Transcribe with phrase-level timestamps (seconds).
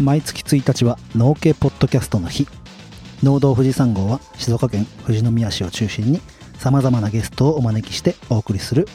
[0.00, 2.46] 毎月1日は農系ポッドキャストの日。
[3.24, 6.20] 農道富士山号は静岡県富士宮市を中心に
[6.56, 8.86] さまざまなゲストをお招きしてお送りする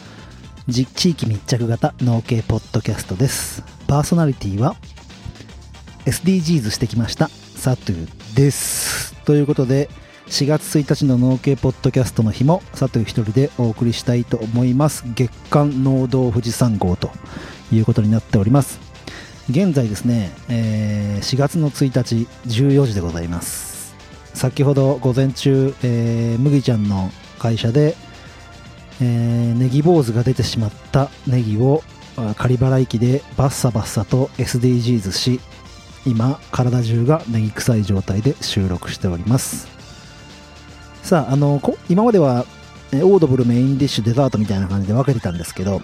[0.69, 3.63] 地域密着型農系ポッドキャストです。
[3.85, 4.77] パーソナリティは
[6.05, 9.13] SDGs してきましたサトゥです。
[9.25, 9.89] ということで
[10.27, 15.03] 4月1日の農系ポッドキャストの日もサトゥ一人でお送りしたいと思います。
[15.15, 17.11] 月間農道富士山号と
[17.73, 18.92] いうことになっております。
[19.49, 23.93] 現在ですね、えー、4月の1日14時でございます。
[24.33, 27.95] 先ほど午前中、えー、麦ちゃんの会社で、
[29.01, 31.83] えー、ネギ坊主が出てしまったネギを
[32.37, 35.41] 仮払い機でバッサバッサと SDGs し
[36.05, 39.67] 今体中がネギ臭い状態で収録しております。
[41.01, 42.45] さああの今までは
[42.93, 45.81] オードブルメインディッシュデザートみたいな感じで分けてたんですけど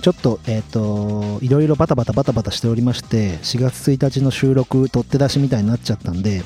[0.00, 6.42] ちょっと、えっ、ー、と、いろいろバタバタバタバタしておりまして、4月1日の収録、取って出しみたいになっちゃったんで、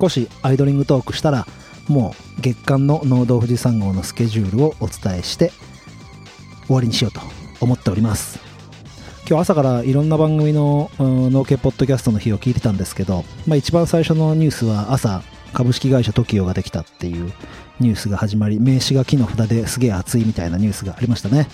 [0.00, 1.46] 少しアイドリングトークしたら、
[1.88, 5.52] もう月間の農道富士山号のスケジュールをお伝えして、
[6.66, 7.20] 終わりにしようと
[7.60, 8.38] 思っております。
[9.28, 15.22] 今日朝からいろんな番組の農家ポッドキャストの日を聞いてたんですけど、まあ、一番最初のニュースは朝
[15.52, 17.32] 株式会社 TOKIO ができたっていう
[17.78, 21.48] ニュースが始まり名刺が木の札ですげえ熱いみたいなニュースがありましたね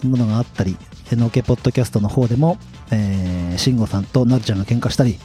[0.00, 0.76] そんなのがあったり、
[1.10, 2.58] NOK ポッドキャストの方でも、
[2.90, 5.18] えー、慎吾さんとなるちゃんが喧嘩したり、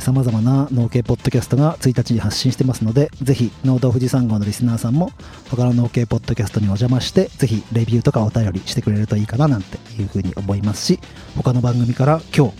[0.00, 5.10] さまざまな農系ポッドキャストが1日に発信してますので、ぜひ、農道富士山号のリスナーさんも、
[5.50, 10.98] 他の農系ポッドキャストにお邪魔して、ぜひ、レビューとかお便りしてくれるといいかななんていうふうに思いますし、
[11.36, 12.52] 他の番組から今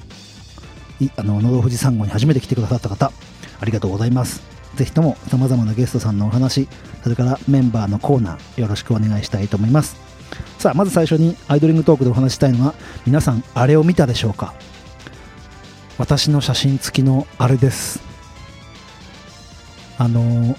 [0.99, 3.13] 日、あの、農道富士山号に初めて来てくださった方、
[3.61, 4.43] ありがとうございます。
[4.75, 6.69] ぜひとも様々なゲストさんのお話、
[7.03, 10.12] それからメンバーのコーナー、よろしくお願いしたいと思います。
[10.59, 12.75] さあまず最初にアイドリングトークでお話したいのは
[13.07, 14.55] 皆さんあれを見たでしょうか？
[15.99, 18.01] 私の写真付きのあれです。
[19.98, 20.57] あの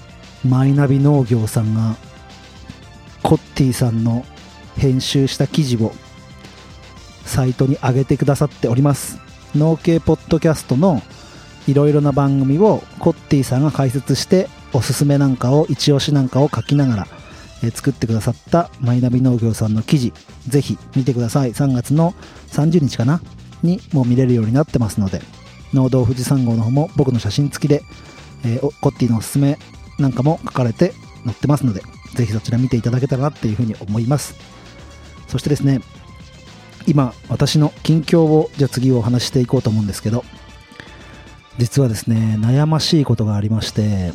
[0.47, 1.95] マイナビ農業さんが
[3.21, 4.25] コッティさんの
[4.77, 5.93] 編集した記事を
[7.25, 9.19] サイトに上げてくださっております。
[9.55, 11.01] 農系ポッドキャストの
[11.67, 17.07] いろいろな番組をコッティさんが解説しておすすめなんかを一押しなんかを書きながら
[17.63, 20.13] え作ってくださったマイナビ農業さんの記事、
[20.47, 21.53] ぜひ見てください。
[21.53, 22.13] 3月の
[22.49, 23.21] 30日かな？
[23.63, 25.21] にもう見れるようになってますので、
[25.73, 27.83] 農道富士山号の方も僕の写真付きで、
[28.45, 29.57] えー、コッティのおすすめ
[29.97, 30.93] なんかも書かれて
[31.23, 31.81] 載ってますので、
[32.15, 34.35] ぜひそちら見ていただけたらなっていうふうに思います。
[35.27, 35.81] そしてですね、
[36.85, 40.25] 今、私の近況を、じゃあ次お話していこうと思うんですけど、
[41.57, 44.11] 実はですね、悩ましいことがありまして、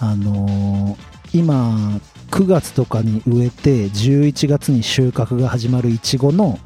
[0.00, 6.58] あのー、今、9月とかに植えて11月に収穫が始まるいちごの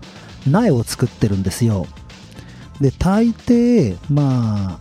[0.47, 1.87] 苗を作ってるんですよ。
[2.81, 4.79] で大抵ま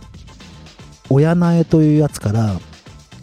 [1.08, 2.58] 親苗というやつから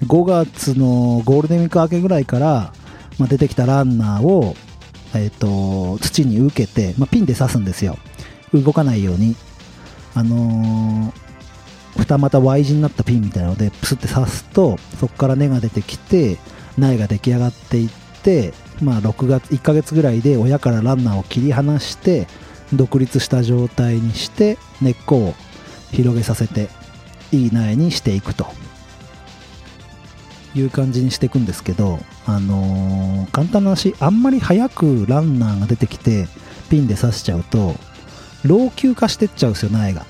[0.05, 2.73] 5月のゴールデンウィーク明けぐらいから、
[3.17, 4.55] まあ、出てきたランナーを、
[5.13, 7.97] えーと、土に受けて、まあ、ピンで刺すんですよ。
[8.53, 9.35] 動かないように。
[10.15, 11.11] あのー、
[11.97, 16.37] 二股 Y 字になったピンみたいなのでプスって刺すとそこから根が出てきて
[16.79, 17.89] 苗が出来上がっていっ
[18.23, 22.27] て、まあ、6月1ヶ月ぐらいで親からランナーを切り離して
[22.73, 25.35] 独立した状態にして根っこを
[25.91, 26.69] 広げさせて
[27.31, 28.47] いい苗にしていくと。
[30.55, 36.27] いう感じにしていくんですけど、あのー、簡単な話あんまり早くランナーが出てきて
[36.71, 37.75] ピンで刺しちゃうと
[38.43, 40.05] 老朽化してっちゃうんですよ苗が。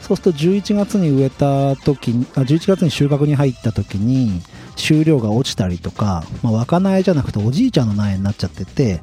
[0.00, 4.40] そうすると11月に植えた時にあ11月に収穫に入った時に
[4.78, 9.00] 収量が落ちたりとか、まあ、若苗じゃなくておじいちゃんの苗になっちゃってて、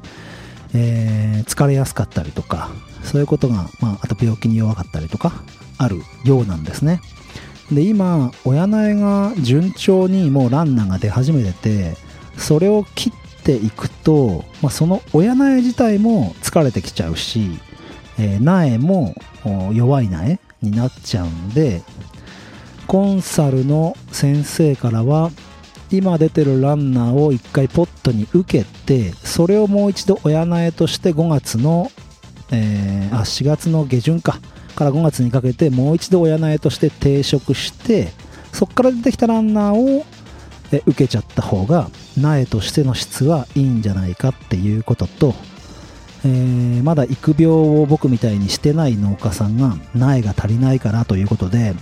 [0.74, 2.70] えー、疲れやすかったりとか
[3.02, 5.32] そういうことが、まあ、あと病気に弱かったりとか
[5.78, 7.00] あるようなんですね。
[7.70, 11.96] で今親苗が順調にもうランナーが出始めてて
[12.38, 17.58] それを切っていくと、まあ、その親苗自体も疲れてきちゃうし、
[18.18, 19.14] えー、苗も
[19.72, 21.82] 弱い苗になっちゃうんで
[22.86, 25.30] コンサルの先生からは
[25.90, 31.90] 今出てるランナーを1回ポットに受けてそれをもう一度親苗として5月の、
[32.50, 34.38] えー、あ4月の下旬か。
[34.76, 38.12] から5月にかけてもう一度親苗として定食して
[38.52, 40.04] そこから出てきたランナーを
[40.70, 41.88] え受けちゃった方が
[42.20, 45.34] 苗としての質はいいんじゃないかっていうことと
[46.24, 51.74] えー、まだ育苗を僕みたいにしてない農家さんが苗が足りないからということで、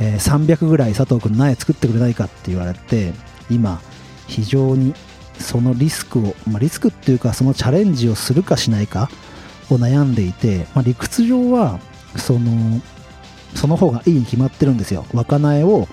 [0.00, 3.12] えー、300ぐらい佐藤君苗作ってくれないかって言われて
[3.50, 3.80] 今
[4.26, 4.94] 非常に
[5.38, 9.10] そのリスクを、まあ、リスクっていうかそのチャレンジをするかしないか
[9.70, 11.80] を悩んでいて、まあ、理屈上は
[12.16, 12.80] その
[13.54, 15.06] その方がいいに決まってるんですよ。
[15.12, 15.86] 若苗を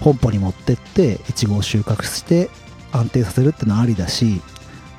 [0.00, 2.50] 本舗に持ってっていちごを収穫して
[2.92, 4.40] 安定させるってのはありだし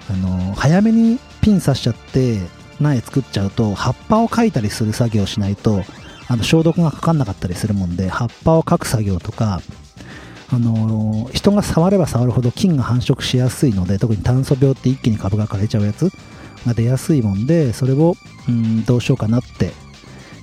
[0.10, 2.40] あの早めにピン刺しちゃって
[2.80, 5.84] 苗作っちゃうと葉っぱをかいたりする作業しないと
[6.34, 9.62] あの消毒がかかんなかったりするもんで葉っぱをかく作業とか
[10.50, 16.12] あの人が触れば触るほど菌が繁殖しやすいので特に炭素病って一気に株が枯れちゃうやつ
[16.66, 18.16] が出やすいもんでそれを
[18.50, 19.74] うんどうしようかなって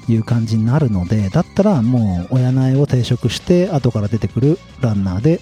[0.08, 5.40] いう感じになるのでだったらもう親苗を定食して後から出てくるランナーで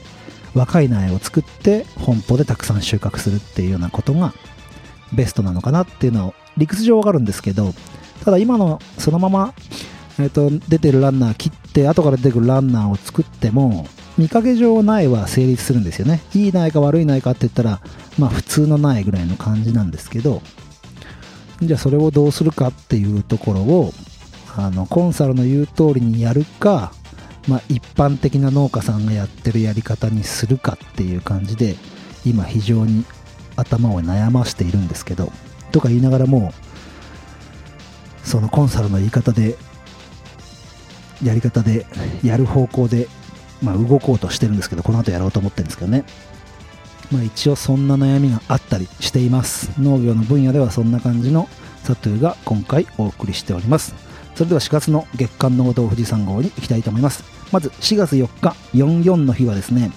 [0.55, 4.33] 若い苗を作って本舗でたくさん収穫するっていうようなことが
[5.13, 7.75] ベストなのかなっていうのを理屈上わかるんですけど
[8.25, 9.55] ただ今のそのまま、
[10.19, 13.87] えー、と出てるランナー切って後から出てくるランナーを作っても
[14.17, 16.21] 見かけ上苗は成立するんですよね。
[16.35, 17.81] いい苗か悪い苗かって言ったら
[18.19, 20.43] まあ普通の苗ぐらいの感じなんですけど
[21.63, 23.93] じゃあそれをどうするかっていうところを
[24.57, 26.93] あのコンサルの言う通りにやるか、
[27.47, 31.77] まあ、一般的な農家さんがやってるやり方にするかっていう感じで
[32.27, 33.05] 今非常に
[33.55, 35.33] 頭を悩ましているんですけど
[35.71, 36.53] とか言いながらも
[38.25, 39.57] そのコンサルの言い方で
[41.23, 41.87] やり方で
[42.23, 43.09] やる方向で、
[43.63, 46.05] まあ、動こうとしてるんですけどこの後やろうと思ってるんですけどね。
[47.11, 49.71] まあ、一応そんな悩みがあったりしています。
[49.81, 51.49] 農業の分野ではそんな感じの
[51.83, 53.95] サトゥーが今回お送りしております。
[54.35, 57.25] それでは4月の月間農道富士山号に行きたいと思います。
[57.51, 59.91] まず4月4日44の日はですね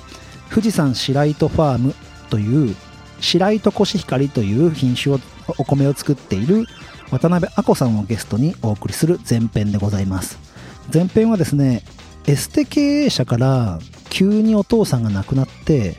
[0.50, 1.96] 富士山白糸ファーム
[2.30, 2.76] という
[3.20, 5.20] 白糸コシヒカリという品種を
[5.58, 6.66] お米を作っている
[7.12, 10.51] 渡辺亜子さんをゲストにお送りする前編でございます。
[10.94, 11.84] 前編はですね
[12.28, 13.80] エステ経営者から
[14.10, 15.96] 急にお父さんが亡くなって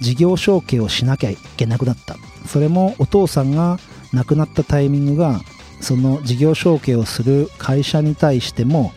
[0.00, 2.16] 事業承継をしなきゃいけなくなった。
[2.46, 3.78] それもお父さんが
[4.12, 5.40] 亡くなったタイミングが
[5.80, 8.92] その事業承継をする会社に対しても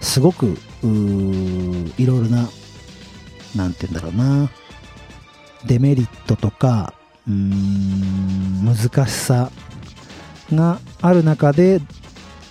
[0.00, 0.56] すごく
[1.98, 2.48] いろいろな
[3.54, 4.50] 何て言うんだろうな
[5.66, 6.94] デメリットとか
[7.26, 9.50] うーん難しさ
[10.52, 11.80] がある中で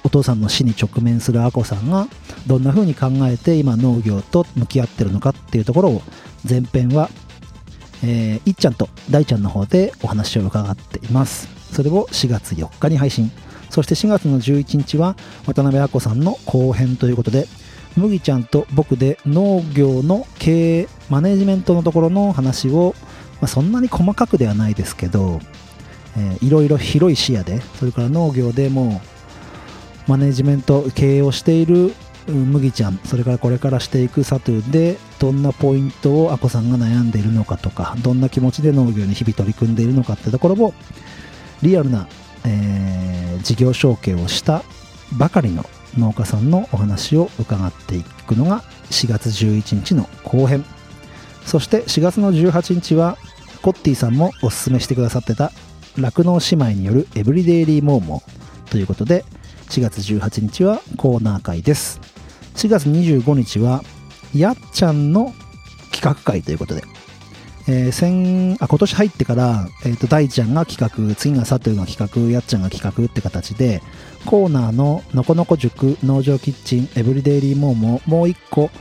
[0.03, 2.07] お父さんの死に直面するアコさんが
[2.47, 6.01] どんな風に考えて今農業と向き合ってるのかっていうところを
[6.47, 7.09] 前編は
[8.03, 11.47] えー、いっちゃんと大ちゃんの方でお話を伺っています。
[11.73, 13.31] それを4月4日に配信。
[13.69, 15.15] そして4月の11日は
[15.45, 17.47] 渡辺亜子さんの後編ということで、
[17.95, 22.95] 麦ちゃんと僕で農業の経営、マネジメントのところの話を、
[23.39, 25.39] まあ、そんなに細かくではないですけど、
[26.17, 29.01] えー、いろいろ広い視野で、それから農業でも
[30.07, 31.93] マネジメント、経営をしている
[32.27, 40.73] 麦ちゃんそれからこれからしていくサトゥでどんなポイントをアコさんが悩んでいるのかとかどんな気持ちで農業に日々取り組んでいるのかってところを
[41.61, 42.07] リアルな、
[42.45, 44.63] えー、事業承継をした
[45.13, 45.65] ばかりの
[45.97, 48.61] 農家さんのお話を伺っていくのが
[48.91, 50.63] 4月11日の後編。
[51.45, 53.17] そして4月の18日は
[53.61, 55.51] コッティさんもおすすめしてくださってた
[55.97, 59.25] 酪農姉妹によるエブリデイリーモーモーということで
[59.71, 62.01] 4月18日はコーナー会です。
[62.55, 63.81] 4月25日は、
[64.35, 65.33] やっちゃんの
[65.93, 66.83] 企画会ということで、
[67.69, 70.77] えー、先あ今年入ってから、えーと、大ちゃんが企
[71.09, 73.81] 画次が佐藤が企画やっちゃんが企画って形で
[74.25, 78.71] コーナーののこのこ塾農場キッチンエブリデイリーモーももう1個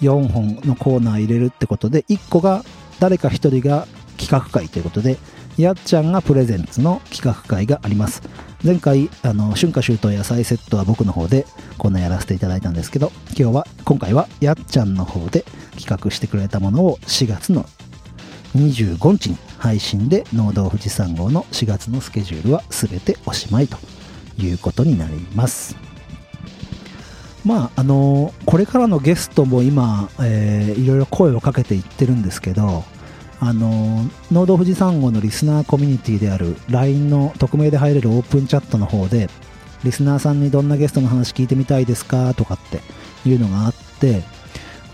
[0.00, 2.64] 4本のコーナー入れるってことで1個が
[2.98, 3.86] 誰か1人が
[4.18, 5.16] 企画会ということで
[5.56, 8.22] やっちゃんがプレゼンツの企画会があります。
[8.64, 11.44] 前回あの春夏秋冬野菜セットは僕の方で
[11.76, 15.44] こんなやらせていただいたんですけど今日は今回はやっちゃんの方で
[15.78, 17.66] 企画してくれたものを4月の
[18.56, 23.76] 25日に配信で農道富士山号の4月のスケジュールは全ておしまいと
[24.38, 25.76] いうことになります。
[27.44, 32.84] まああのこれからのゲストも今、えー、いろいろ声をかけていってるんですけど
[33.46, 39.28] あの農道富士山号のリスナーコミュニティである LINE の匿名で入れるオープンチャットの方で
[39.84, 42.80] リスナーさんにどんなゲストの話聞いてみたいですかとかって
[43.28, 44.22] いうのがあって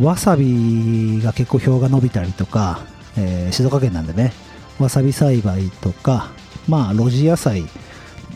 [0.01, 2.81] わさびが結構票が伸びたりとか、
[3.17, 4.33] えー、静岡県なんでね
[4.81, 6.33] わさび栽培とか
[6.67, 7.63] まあ露地野菜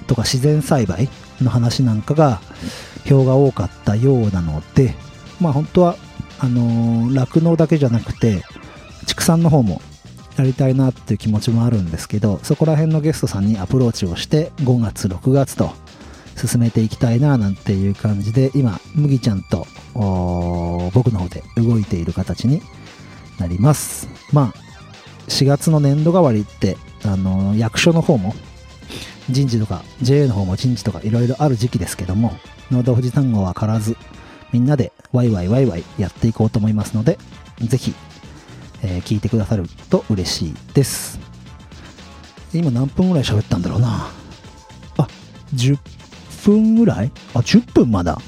[0.07, 1.09] とか自然栽培
[1.43, 2.41] の話なんかが
[3.05, 4.95] 票が多かったようなので
[5.41, 5.97] まあ本当は
[6.39, 8.45] あの酪、農だけじゃなくて
[9.07, 9.83] 畜産の方も
[10.37, 15.73] やりたいなっていう気持ちもあるんですけどそこら辺のゲストさんにアプローチをして5月6月と
[16.37, 22.61] 進めていきたいななんていう感じで今麦ちゃんと僕の方で動いている形に
[23.39, 24.09] なります。
[24.33, 24.65] まあ
[25.29, 28.35] 4月の年度替わりってあの役所の方も
[29.31, 32.33] 人事とか JA の方も人事とかいろいろある時期ですけども
[32.71, 33.97] 農道富士山号は変わらず
[34.55, 37.19] みんなでワイワイワイワイやっていこうと思いますので、
[37.61, 37.93] ぜひ、
[38.87, 41.19] えー聞いてくださると嬉しいです。
[42.53, 44.09] 今何分ぐらい喋ったんだろうな。
[44.99, 45.09] あ、
[45.55, 45.79] 10
[46.45, 47.11] 分ぐらい？
[47.35, 48.21] あ、10分まだ。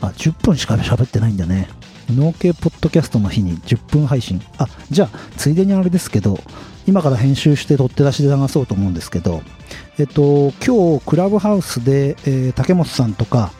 [0.00, 1.68] あ、10分しか喋ってないんだね。
[2.10, 4.40] 農系ポッドキャストの日に10分配信。
[4.58, 6.38] あ、じゃあ、ついでにあれですけど、
[6.86, 9.42] 今から編集して取って出しで流そうと思うんですけど、
[9.98, 13.52] えっと、今日、クラブハウスで、えー竹本さんとか、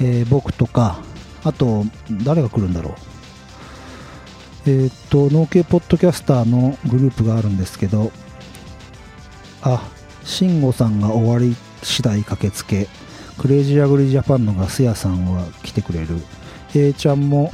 [0.00, 0.98] えー僕とか、
[1.44, 1.84] あと、
[2.24, 2.94] 誰が来るんだろう？
[4.66, 8.12] えっと、農系ポッドキャスターのグループがあるんですけど、
[9.62, 9.90] あ、
[10.24, 12.88] 慎吾さんが終わり次第駆けつけ、
[13.38, 16.18] クレイジーアグリジャパンのガス屋さんは来てくれる。
[16.74, 17.52] A ちゃんも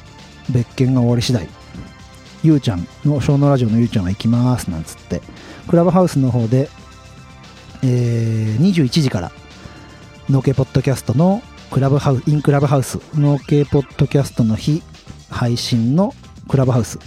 [0.51, 1.49] 別件が終わり次第。
[2.45, 5.21] ゆうちゃんの、小野ラジオのゆうちゃんは行きます、なんつって。
[5.69, 6.71] クラブハウスの方で、
[7.83, 9.33] えー21時から、
[10.29, 14.83] 農系ポッドキャストのクラブハウス、インクラブハウス、農系ポッドキャストの日
[15.29, 16.15] 配信の
[16.51, 16.99] クラブハウス、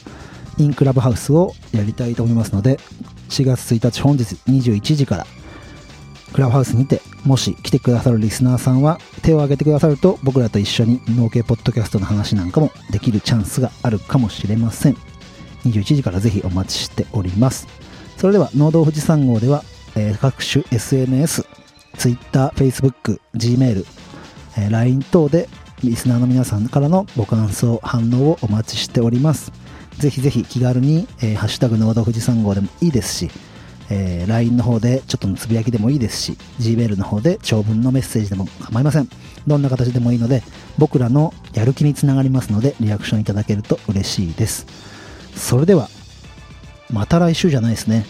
[0.57, 2.79] インクラブハウスをやりたいと思いますので、
[3.27, 5.27] 4月1日本日21時から、
[6.31, 14.97] クラブハウスにて、もし来てくださるリスナーさんは手を挙げてくださると僕らと一緒に農系ポッドキャストの話なんかもできるチャンスがあるかもしれません。
[15.65, 17.67] 21時からぜひお待ちしております。
[18.17, 19.63] それでは、農道富士山号では、
[19.95, 21.45] えー各種 SNS、
[21.97, 23.85] Twitter、Facebook、Gmail、
[24.57, 25.49] えー LINE 等で
[25.83, 29.51] リスナーの皆さんからのご感想、反応をお待ちしております。
[29.97, 33.29] ぜひぜひ気軽に、えーハッシュタグ農道富士山号でもいいですし、
[33.89, 39.09] えー LINE の方でちょっとのつぶやきでもいいですし、Gmail の方で長文のメッセージでも構いません。
[39.45, 40.41] どんな形でもいいので、
[40.77, 44.65] 僕らのやる気につながりますので、リアクションいただけると嬉しいです。
[45.35, 45.89] それでは、
[46.91, 48.05] また来週じゃないですね。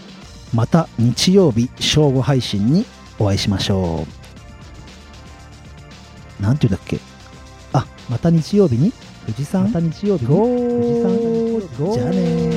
[0.52, 2.86] また日曜日正午配信に
[3.18, 4.06] お会いしましょ
[6.40, 6.42] う。
[6.42, 7.00] なんていうんだっけ、
[8.10, 8.92] また日曜日に？
[9.26, 10.30] 富士山また日曜日に？
[10.30, 12.53] 富士山じゃあねー